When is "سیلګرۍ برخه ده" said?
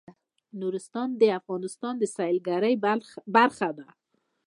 2.15-3.87